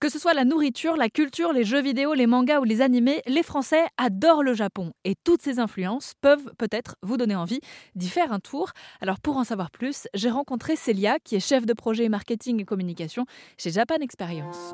[0.00, 3.20] Que ce soit la nourriture, la culture, les jeux vidéo, les mangas ou les animés,
[3.26, 7.60] les Français adorent le Japon et toutes ces influences peuvent peut-être vous donner envie
[7.96, 8.70] d'y faire un tour.
[9.02, 12.64] Alors pour en savoir plus, j'ai rencontré Célia qui est chef de projet marketing et
[12.64, 13.26] communication
[13.58, 14.72] chez Japan Experience.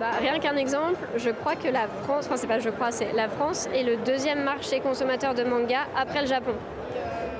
[0.00, 3.12] Bah, rien qu'un exemple, je crois que la France, enfin c'est pas je crois, c'est
[3.12, 6.54] la France est le deuxième marché consommateur de manga après le Japon.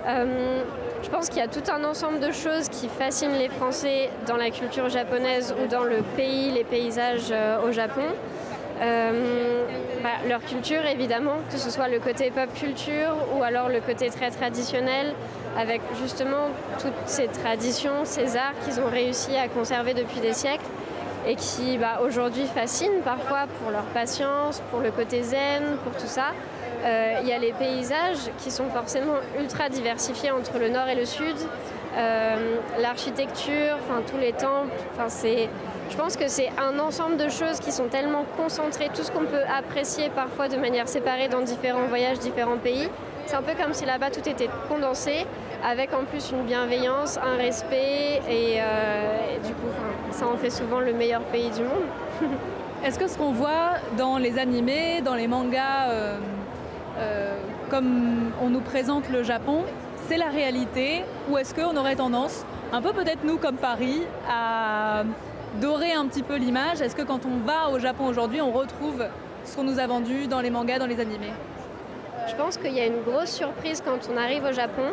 [0.07, 0.63] Euh,
[1.05, 4.37] je pense qu'il y a tout un ensemble de choses qui fascinent les Français dans
[4.37, 8.03] la culture japonaise ou dans le pays, les paysages euh, au Japon.
[8.83, 9.65] Euh,
[10.03, 14.09] bah, leur culture évidemment, que ce soit le côté pop culture ou alors le côté
[14.11, 15.15] très traditionnel,
[15.57, 16.49] avec justement
[16.81, 20.65] toutes ces traditions, ces arts qu'ils ont réussi à conserver depuis des siècles
[21.27, 26.09] et qui bah, aujourd'hui fascinent parfois pour leur patience, pour le côté zen, pour tout
[26.09, 26.33] ça.
[26.85, 30.95] Euh, il y a les paysages qui sont forcément ultra diversifiés entre le nord et
[30.95, 31.37] le sud.
[31.97, 33.77] Euh, l'architecture,
[34.11, 34.73] tous les temples,
[35.91, 39.25] je pense que c'est un ensemble de choses qui sont tellement concentrées, tout ce qu'on
[39.25, 42.89] peut apprécier parfois de manière séparée dans différents voyages, différents pays.
[43.27, 45.25] C'est un peu comme si là-bas tout était condensé,
[45.65, 49.69] avec en plus une bienveillance, un respect, et, euh, du coup,
[50.11, 51.87] ça en fait souvent le meilleur pays du monde.
[52.85, 55.89] Est-ce que ce qu'on voit dans les animés, dans les mangas,
[57.71, 59.65] comme on nous présente le Japon,
[60.09, 65.05] c'est la réalité Ou est-ce qu'on aurait tendance, un peu peut-être nous comme Paris, à
[65.61, 66.81] dorer un petit peu l'image?
[66.81, 69.05] Est-ce que quand on va au Japon aujourd'hui, on retrouve
[69.45, 71.33] ce qu'on nous a vendu dans les mangas, dans les animés?
[72.29, 74.93] Je pense qu'il y a une grosse surprise quand on arrive au Japon.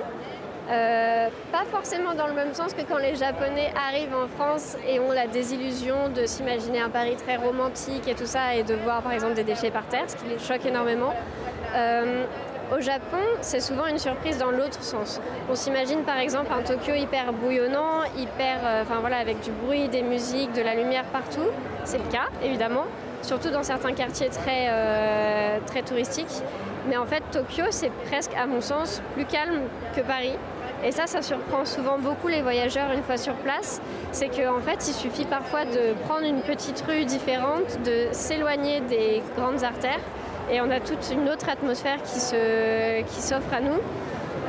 [0.69, 4.99] Euh, pas forcément dans le même sens que quand les Japonais arrivent en France et
[4.99, 9.01] ont la désillusion de s'imaginer un Paris très romantique et tout ça et de voir
[9.01, 11.13] par exemple des déchets par terre, ce qui les choque énormément.
[11.75, 12.25] Euh,
[12.73, 15.19] au Japon, c'est souvent une surprise dans l'autre sens.
[15.49, 20.01] On s'imagine par exemple un Tokyo hyper bouillonnant, hyper, euh, voilà, avec du bruit, des
[20.01, 21.47] musiques, de la lumière partout.
[21.83, 22.85] C'est le cas, évidemment,
[23.21, 26.41] surtout dans certains quartiers très, euh, très touristiques.
[26.87, 29.63] Mais en fait, Tokyo, c'est presque, à mon sens, plus calme
[29.93, 30.37] que Paris.
[30.83, 33.81] Et ça, ça surprend souvent beaucoup les voyageurs une fois sur place.
[34.13, 38.79] C'est qu'en en fait, il suffit parfois de prendre une petite rue différente, de s'éloigner
[38.79, 39.99] des grandes artères
[40.51, 43.79] et on a toute une autre atmosphère qui s'offre qui à nous.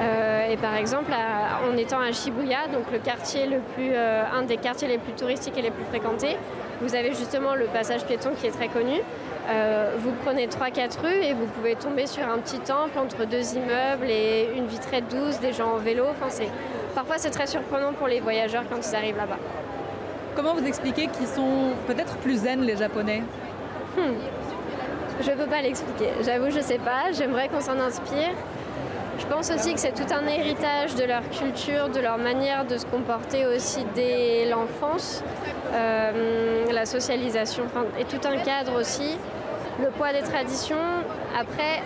[0.00, 4.42] Euh, et par exemple, en étant à Shibuya, donc le quartier le plus, euh, un
[4.42, 6.36] des quartiers les plus touristiques et les plus fréquentés,
[6.80, 9.00] vous avez justement le passage piéton qui est très connu.
[9.50, 13.54] Euh, vous prenez 3-4 rues et vous pouvez tomber sur un petit temple entre deux
[13.54, 16.04] immeubles et une vie très douce, des gens en vélo.
[16.10, 16.34] Enfin,
[16.94, 19.38] parfois c'est très surprenant pour les voyageurs quand ils arrivent là-bas.
[20.34, 23.22] Comment vous expliquez qu'ils sont peut-être plus zen les Japonais?
[23.96, 24.14] Hmm.
[25.20, 26.10] Je peux pas l'expliquer.
[26.24, 27.12] J'avoue, je sais pas.
[27.12, 28.34] J'aimerais qu'on s'en inspire.
[29.18, 32.76] Je pense aussi que c'est tout un héritage de leur culture, de leur manière de
[32.76, 35.22] se comporter aussi dès l'enfance,
[35.72, 37.64] euh, la socialisation
[38.00, 39.16] et tout un cadre aussi,
[39.80, 40.76] le poids des traditions.
[41.38, 41.82] Après,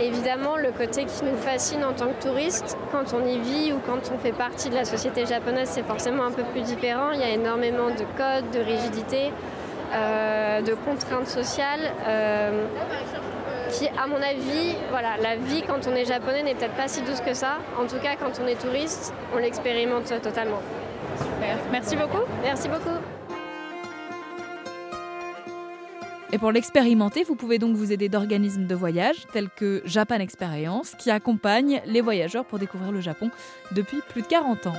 [0.00, 3.80] évidemment, le côté qui nous fascine en tant que touristes, quand on y vit ou
[3.84, 7.10] quand on fait partie de la société japonaise, c'est forcément un peu plus différent.
[7.12, 9.32] Il y a énormément de codes, de rigidités.
[9.92, 12.66] Euh, de contraintes sociales euh,
[13.70, 17.00] qui, à mon avis, voilà, la vie quand on est japonais n'est peut-être pas si
[17.02, 17.58] douce que ça.
[17.80, 20.60] En tout cas, quand on est touriste, on l'expérimente totalement.
[21.16, 21.56] Super.
[21.70, 22.24] Merci beaucoup.
[22.42, 22.98] Merci beaucoup.
[26.32, 30.94] Et pour l'expérimenter, vous pouvez donc vous aider d'organismes de voyage tels que Japan Experience
[30.98, 33.30] qui accompagnent les voyageurs pour découvrir le Japon
[33.72, 34.74] depuis plus de 40 ans.